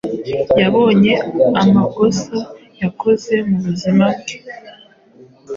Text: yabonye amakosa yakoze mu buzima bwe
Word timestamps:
yabonye 0.61 1.13
amakosa 1.63 2.37
yakoze 2.81 3.33
mu 3.49 3.57
buzima 3.65 4.05
bwe 4.17 4.35